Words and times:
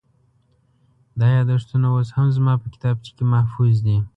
دا 1.19 1.27
یادښتونه 1.35 1.87
اوس 1.91 2.09
هم 2.17 2.27
زما 2.37 2.53
په 2.61 2.67
کتابخانه 2.73 3.11
کې 3.15 3.23
محفوظ 3.33 3.75
دي. 3.85 3.97